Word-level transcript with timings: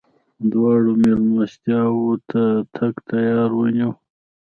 دواړو 0.51 0.91
مېلمستیاوو 1.03 2.11
ته 2.29 2.41
د 2.55 2.63
تګ 2.75 2.93
تیاری 3.09 3.53
ونیو. 3.57 3.91